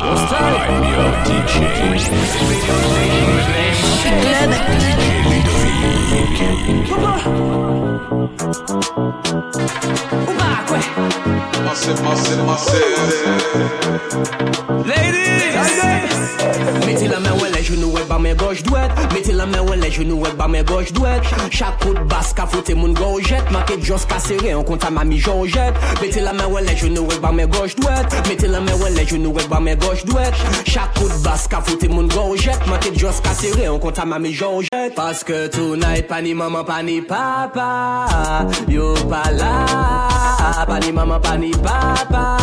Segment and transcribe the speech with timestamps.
[0.00, 1.98] I'm your DJ.
[6.86, 7.67] DJ.
[10.28, 10.80] Umakwe
[11.64, 12.80] Mase, mase, mase.
[14.86, 15.28] Ladies!
[16.86, 19.76] Meti la men wè le jounou wè ba mè goj dwet Meti la men wè
[19.76, 23.84] le jounou wè ba mè goj dwet Chak kout bas ka foute moun gojet Maket
[23.84, 27.32] jons ka sere an konta mami jonjet Meti la men wè le jounou wè ba
[27.34, 30.34] mè goj dwet Meti la men wè le jounou wè ba mè goj dwet
[30.64, 34.96] Chak kout bas ka foute moun gojet Maket jons ka sere an konta mami jonjet
[34.96, 38.37] Paske tou na et pani maman pani papa.
[38.68, 39.52] yo pa la
[40.66, 42.38] Pa ni maman, pa ni papa,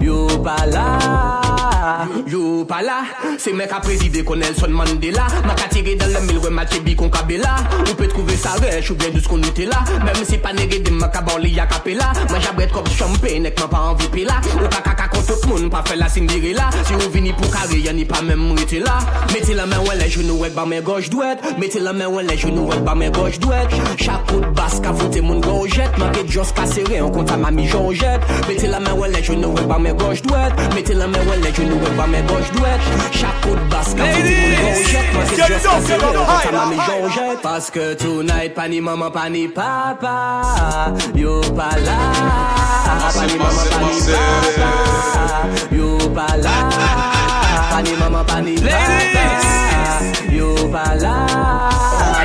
[0.00, 1.44] yo pa la
[2.26, 3.04] Yo pa la,
[3.38, 5.26] se mè ka prezide konel son Mandela.
[5.46, 7.56] Ma ka tire dan le mil wè ma chebi kon kabela.
[7.88, 10.52] Ou pe trouve sa rej ou blen dous kon nou te la Mem si pa
[10.52, 13.80] nere dim man ka baw li ya kapela Man jabret kop champen ek man pa
[13.90, 17.08] anvi pe la Ou pa kaka kontot moun pa fe la sindire la Si ou
[17.14, 18.98] vini pou kare yan ni pa mem mwete la
[19.32, 22.26] Meti la men wè le jounou ek ba men goj dwet Meti la men wè
[22.28, 26.26] le jounou ek ba men goj dwet Chakout bas ka vote moun gojet Man ke
[26.28, 29.80] jos ka sere an konta mami jonjet Meti la men wè le jounou ek ba
[29.80, 33.64] men goj dwet Meti la men wè le jounou ek ba men goj dwet Chakout
[33.72, 37.88] bas ka vote moun gojet Man ke jos ka sere an konta mami jonjet Paske
[38.00, 40.42] tou na tonight pas ni maman pas ni papa
[41.14, 41.98] Yo pas là
[43.14, 44.70] Pas ni maman pas ni papa.
[45.72, 46.56] Yo pas là
[47.70, 49.24] Pas ni maman pas ni papa.
[50.32, 51.26] Yo pas là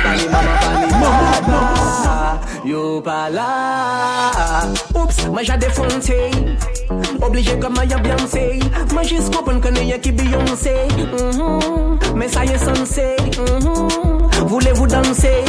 [0.02, 2.40] Pas ni maman pas ni papa.
[2.64, 3.46] Yo pas là
[4.94, 6.30] Oups, moi j'ai défoncé
[7.22, 8.60] Obligé comme y'a Beyoncé
[8.92, 10.74] Moi j'ai comprendre que n'y a qui Beyoncé.
[10.96, 11.98] Mhm.
[12.16, 14.19] Mais ça y est censé Mhm.
[14.50, 15.44] Voulez-vous danser?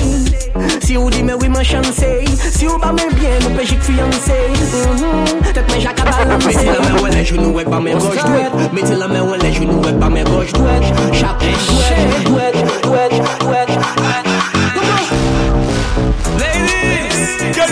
[0.83, 4.31] Si vous dites mais oui, mon chancer Si vous pas me bien, mon péché fiancé.
[4.53, 5.53] Mm-hmm.
[5.53, 7.93] Tête mes jacques à balancer Mettez la main où elle est, genou et pas mes
[7.93, 11.39] gauches douettes Mettez la main où elle est, genou et pas mes gauches douettes Chaque
[11.39, 14.90] douette, douette, douette, douette, douette.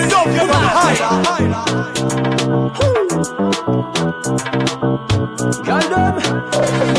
[0.08, 2.10] Don't you know high
[5.66, 6.16] Galdem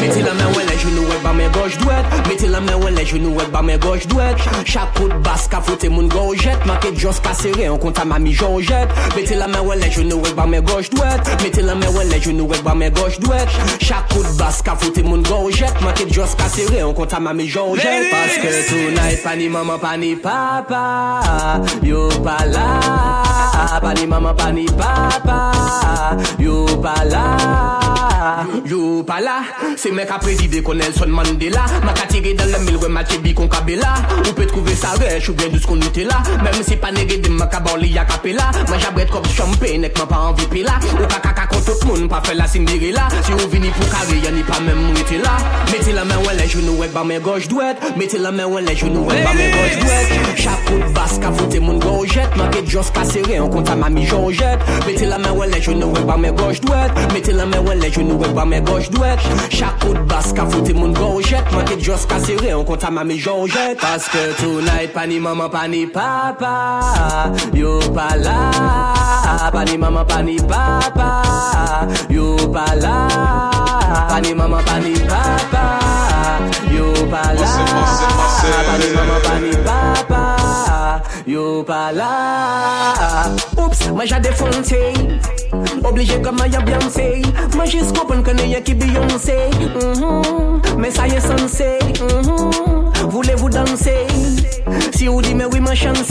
[0.00, 2.90] Meti la men wè lè jounou wè ba mè goj dwet Meti la men wè
[2.94, 7.20] lè jounou wè ba mè goj dwet Chakout bas ka fote moun gojet Make jos
[7.24, 10.60] ka sere an konta mami jonjet Meti la men wè lè jounou wè ba mè
[10.66, 14.62] goj dwet Meti la men wè lè jounou wè ba mè goj dwet Chakout bas
[14.66, 19.18] ka fote moun gojet Make jos ka sere an konta mami jonjet Paske tou nay
[19.24, 20.84] pani maman pani papa
[21.86, 25.52] Yo pa la Ah, pa ni maman, pa ni papa.
[26.38, 27.24] Yo pa la
[28.64, 29.42] Yo pa la
[29.76, 31.64] Se men ka prezide kon Nelson Mandela.
[31.84, 33.94] Ma ka tire dan le mil we ma chebi kon kabela.
[34.26, 37.20] Ou pe trouve sa rech ou bien dous kon nute la Mem se pa nere
[37.20, 38.50] de ma ka ban li ya kapela.
[38.68, 40.78] Ma jabret kop champagne ek ma pa anvi pela.
[40.98, 41.06] Ou
[42.20, 43.08] pa fe la Cinderella.
[43.24, 45.36] Si ou vini pou kare, yon ni pa men mwete la
[45.70, 48.62] Mete la men wè le jounou wè ba men goj dwet Mete la men wè
[48.64, 52.90] le jounou wè ba men goj dwet Chakout bas ka fote moun gorjet Make jos
[52.94, 56.36] ka sere, an konta mami jonjet Mete la men wè le jounou wè ba men
[56.38, 60.32] goj dwet Mete la men wè le jounou wè ba men goj dwet Chakout bas
[60.36, 65.06] ka fote moun gorjet Make jos ka sere, an konta mami jonjet Paske tonight pa
[65.06, 66.54] ni maman pa ni papa.
[67.54, 68.99] Yo pa la
[69.48, 71.24] pa ni maman, pa ni papa,
[72.12, 73.08] yo pa la.
[74.10, 75.64] Pa ni maman, pa ni papa,
[76.68, 77.48] yo pa la.
[78.68, 80.22] Pa ni maman, pa ni papa,
[81.24, 82.12] yo pa la.
[83.56, 84.92] Oups, manja defonte,
[85.84, 87.22] oblige koman ya Beyonce,
[87.56, 89.48] manje skopon koneye ki Beyonce.
[90.76, 90.90] Men mm-hmm.
[90.92, 93.08] sa ye sanse, mm-hmm.
[93.08, 94.06] voulez-vous danser?
[94.92, 96.09] Si ou di men oui, man chanse.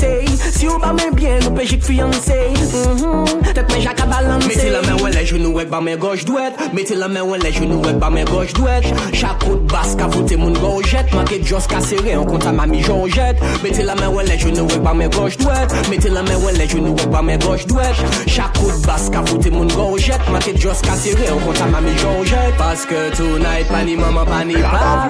[1.64, 3.26] Bien, nous peut j'ai fiancé Mhm.
[3.44, 4.48] Peut-être mais j'ai qu'à balancer.
[4.48, 7.38] Mettez la main ouais les genoux ouais bas mes gauche douette Mettez la main ouais
[7.40, 11.14] les genoux ouais bas mes gauche douette Chaque coup de basse qu'a fouté mon gorgette.
[11.14, 14.80] Marqué Joss serré on compte à mamie Georgette Mettez la main ouais les genoux ouais
[14.80, 17.96] bas mes gauche douette Mettez la main ouais les genoux ouais bas mes gauche douette
[18.28, 20.22] Chaque coup de basse qu'a fouté mon gorgette.
[20.32, 24.44] Marqué Joss serré on compte à mamie Georgette Parce que tonight pas ni maman pas
[24.46, 25.10] ni papa.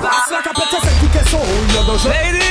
[0.00, 2.10] It's like a pet set qui qu'est son, il y a dans jeu.
[2.10, 2.43] Si nous pas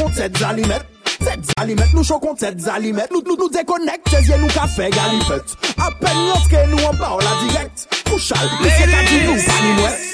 [0.00, 0.86] kont set zalimet
[1.20, 5.56] Set zalimet, nou chokon set zalimet Nou, nou, nou dekonek, sezye nou ka fe galifet
[5.76, 9.36] Apen yon ske nou an pa ou la direkt Kouchal, nou se ta di nou
[9.48, 10.08] panimwet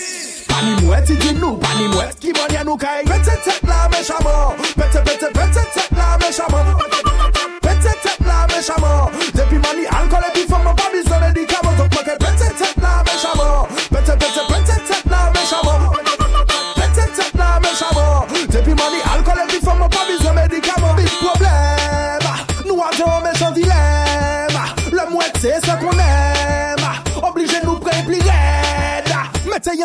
[0.51, 5.05] Panimwet, ti di nou panimwet Ki manye nou ka e Pete tet la mechaman Pete
[5.11, 5.36] pete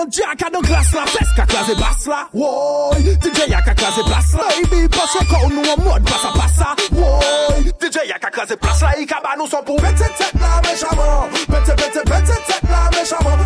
[0.02, 3.76] Un jack à de glace la fesse qu'à classe basse là Woy, DJ y'a qu'à
[3.76, 8.08] classe place là Baby, parce qu'on nous en mode passe à passe là Woy, DJ
[8.08, 11.76] y'a qu'à classe place là Ika ba nous sont pour Pète tête là méchamment Pète,
[11.76, 13.38] pète, pète tête là méchamment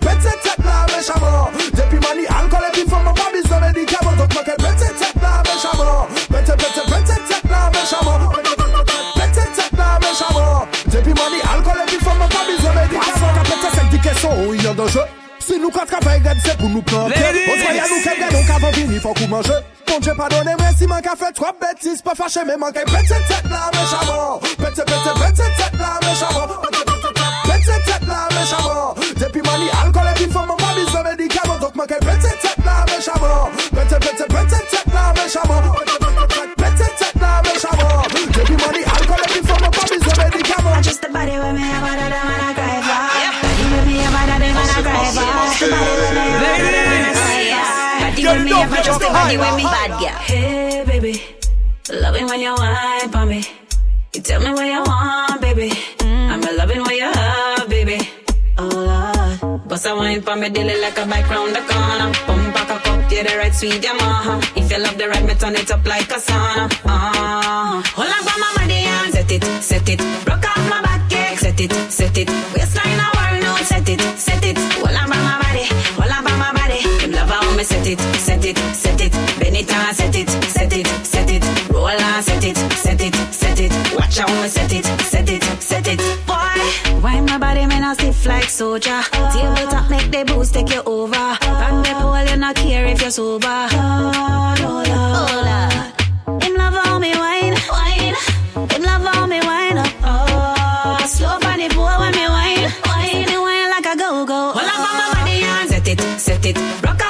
[0.00, 4.32] Pète tête là méchamment Depuis mani alcool et puis femme pas besoin de médicaments Donc
[4.32, 8.32] moi qu'elle pète tête là méchamment Pète, pète, pète tête là méchamment
[9.16, 13.42] Pète tête là méchamment Depuis mani alcool et puis femme pas besoin de médicaments Qu'à
[13.42, 15.17] pète cette dit qu'elles sont il y
[15.78, 17.14] a danger si nous quatre cafés gagne, c'est pour nous planter.
[17.14, 19.52] On se voit à nous qu'elle gagne, donc avant fini, faut qu'on mange.
[19.86, 22.80] Bon Dieu, pardonnez, merci, man, qu'a fait trois bêtises, pas fâché, mais manqué.
[22.80, 23.08] Pète
[23.50, 24.38] là, méchamment.
[24.38, 26.48] Pète, pète, pète là, méchamment.
[27.44, 28.94] Pète là, méchamment.
[29.16, 31.94] Depuis mani, alcool et puis femme, pas besoin de médicaments, donc manqué.
[31.94, 33.50] Pète là, méchamment.
[33.74, 36.07] Pète, pète, pète tête là,
[49.28, 50.18] I body with me, bad girl.
[50.24, 51.22] Hey baby,
[51.92, 53.44] loving when you whine for me.
[54.14, 55.70] You tell me what you want, baby.
[56.00, 57.98] I'm a loving when you have, baby.
[58.56, 62.10] Oh Lord, bust a wine for me, daily like a bike round the corner.
[62.24, 64.40] Pump back a cup, yeah the right sweet Yamaha.
[64.56, 66.64] If you love the ride, me turn it up like a sauna.
[66.86, 70.00] Uh, hold on for my body and set it, set it.
[70.26, 71.36] Rock off my back, yeah.
[71.36, 72.30] Set it, set it.
[72.54, 74.56] Waistline a world no, set it, set it.
[74.80, 75.17] Hold on
[77.58, 79.12] me set it, set it, set it.
[79.40, 81.42] Bend it and set it, set it, set it.
[81.70, 83.72] Roll and set it, set it, set it.
[83.96, 85.98] Watch how me set it, set it, set it.
[86.24, 86.60] Boy,
[87.02, 89.02] why my body man a stiff like soldier?
[89.10, 91.10] Tabletop make the boost take you over.
[91.12, 93.66] Van the pole you not care if you're sober.
[93.72, 94.86] Oh Lord.
[96.42, 98.14] Him love how me wine, wine.
[98.70, 99.92] Him love how me wine up.
[100.04, 103.26] Oh, slow the boy when me wine, wine.
[103.26, 104.52] Me wine like a go go.
[104.54, 106.56] Hold up on my body and set it, set it.
[106.84, 107.07] Rock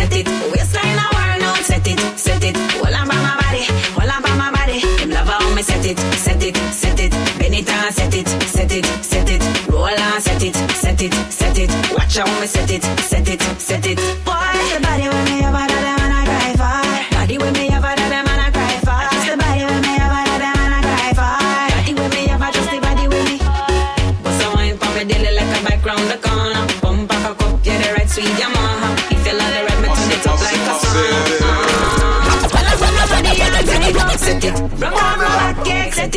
[0.00, 0.26] set it.
[0.52, 2.56] Waistline a whirl out, set it, set it.
[2.56, 3.64] Up on my body,
[4.16, 4.78] up on my body.
[5.00, 7.12] Him love how me set it, set it, set it.
[7.38, 9.68] Bend it set it, set it, set it.
[9.68, 11.70] Roll and set it, set it, set it.
[11.92, 14.29] Watch how me set it, set it, set it.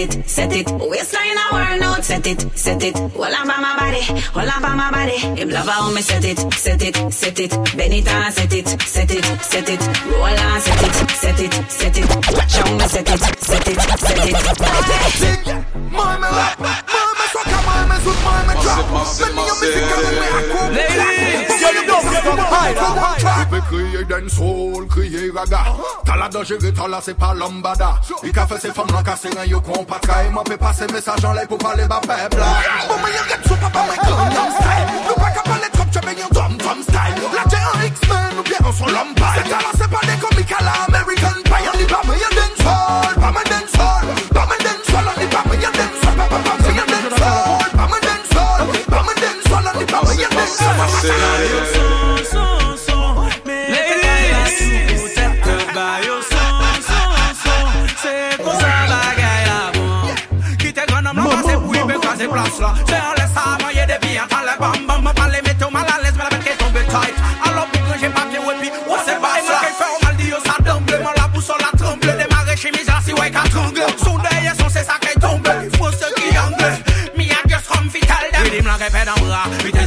[0.04, 0.68] It, set it.
[0.72, 2.98] Waistline a whirl note, set it, set it.
[2.98, 4.02] Hold on by my body,
[4.36, 5.18] hold on by my body.
[5.40, 7.52] Him love how me set it, set it, set it.
[7.78, 9.82] Bend it and set it, set it, set it.
[10.12, 12.08] Roll and set it, set it, set it.
[12.36, 14.34] Watch how me set it, set it, set it.
[15.92, 18.86] Moi me rap, moi me soca, moi me zouk, moi me trap
[19.20, 23.16] Many a music and me a cool Ladies, you know me from high Tu peux
[23.20, 23.33] crier
[24.08, 25.64] dancehall, crier raga
[26.06, 27.96] T'as la danger, t'as là c'est pas lambada.
[28.34, 30.32] Qu'a fait ces femmes là casser un yo qu'on pas caille.
[30.32, 32.38] M'en peut passer message en l'air pour parler bas peuple
[32.88, 34.88] Bon me yon get so papa me Gangnam style.
[35.08, 37.18] Nou pa ka pale trop ben yon dom dom style.
[37.34, 40.74] La un X-Men ou bien on son C'est là c'est pas des comiques à la
[40.88, 41.70] American Pie.
[41.74, 42.03] On dit pas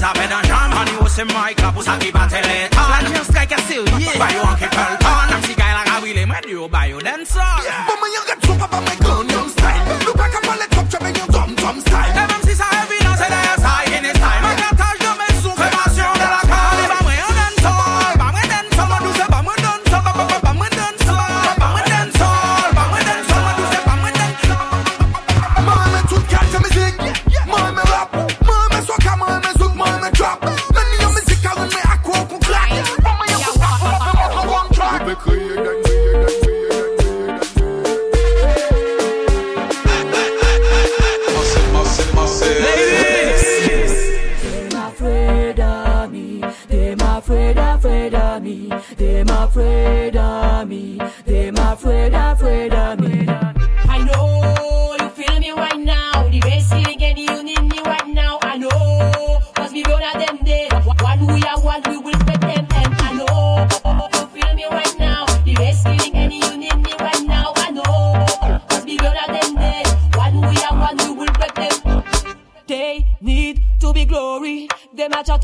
[0.07, 3.11] sabe dan jam An yo se mic la pou sa ki bate le tan Lan
[3.11, 6.25] jen strike a serye Bayo an ki pel tan Am si gay la ka wile
[6.31, 7.86] mwen yo bayo den sol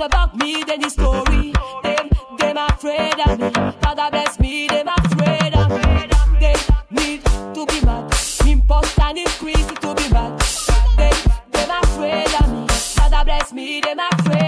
[0.03, 1.53] about me, then the story.
[1.83, 3.51] Them, them afraid of me.
[3.81, 6.09] Father bless me, them afraid of me.
[6.41, 6.55] They
[6.91, 8.13] need to be mad.
[8.47, 10.41] Import and increase to be mad.
[10.97, 11.13] They,
[11.53, 12.67] them afraid of me.
[12.69, 14.42] Father bless me, them afraid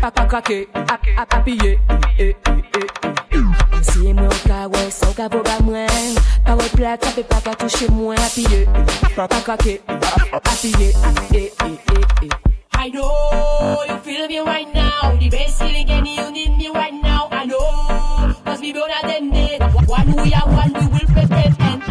[0.00, 1.78] pa pa krake ap- ap- Appuye,
[2.18, 2.34] eh, eh,
[2.74, 2.84] eh,
[3.32, 3.44] eh.
[3.82, 5.88] Si mwen ka wè, son ka voga mwen
[6.44, 8.66] Parol plat, apè pa ka touche mwen Appuye,
[9.16, 10.92] pa pa krake ap- Appuye,
[11.34, 12.28] eh, eh, eh, eh
[12.74, 15.16] I know you feel me right now.
[15.20, 17.28] The best feeling any you need me right now.
[17.30, 19.60] I know, cause we both are them dead.
[19.86, 21.60] One we are one, we will protect.
[21.60, 21.81] And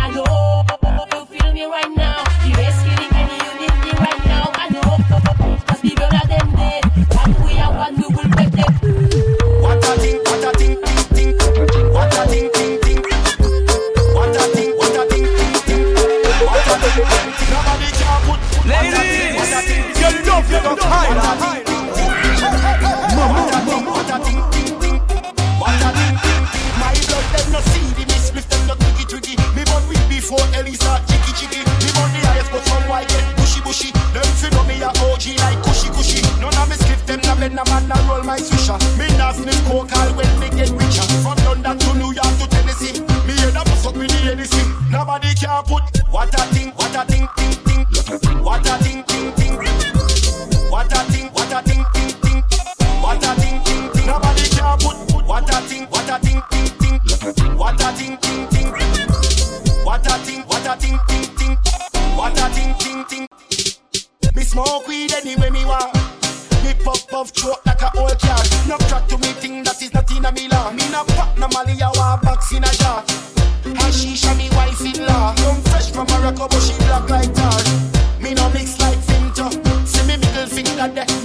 [30.31, 31.59] before Ellie start chicky, chicky.
[31.59, 33.91] Me the highest, but some white get bushy, bushy.
[34.15, 36.23] Them fi know me a OG like cushy, cushy.
[36.39, 38.79] None of me skip them, na blend a man, na roll my swisher.
[38.95, 41.03] Me not sniff coke all when me get richer.
[41.19, 43.03] From London to New York to Tennessee.
[43.27, 44.63] Me head a bust up with the Hennessy.
[44.87, 46.70] Nobody can put what a thing,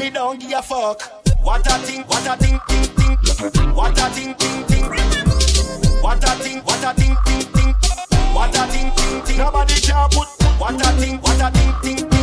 [0.07, 1.03] we don't give a fuck.
[1.43, 3.75] What a thing, what a thing, thing, thing.
[3.75, 4.85] What a thing, thing, thing.
[6.01, 7.75] What a thing, what a thing, thing, thing.
[8.33, 9.39] What a thing, thing, thing.
[9.39, 10.29] Nobody can put.
[10.61, 12.15] What a thing, what a thing, thing.